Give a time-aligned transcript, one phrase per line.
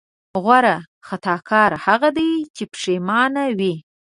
[0.43, 0.77] غوره
[1.07, 3.73] خطاکار هغه دی چې پښېمانه وي.